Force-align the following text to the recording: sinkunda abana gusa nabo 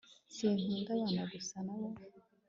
sinkunda 0.35 0.89
abana 0.95 1.21
gusa 1.31 1.57
nabo 1.65 1.89